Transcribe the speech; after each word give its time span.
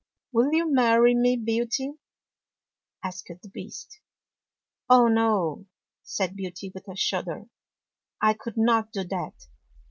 "Will 0.33 0.51
you 0.51 0.73
marry 0.73 1.13
me, 1.13 1.35
Beauty?" 1.35 1.93
asked 3.03 3.29
the 3.43 3.49
Beast." 3.49 3.99
Oh, 4.89 5.05
no," 5.07 5.67
said 6.01 6.35
Beauty 6.35 6.71
with 6.73 6.87
a 6.87 6.95
shudder." 6.95 7.45
I 8.19 8.33
could 8.33 8.57
not 8.57 8.91
do 8.91 9.03
that." 9.03 9.45